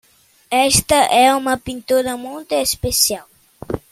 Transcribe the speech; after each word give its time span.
Esta 0.67 0.95
é 1.25 1.31
uma 1.35 1.57
pintura 1.59 2.17
muito 2.17 2.53
especial 2.53 3.27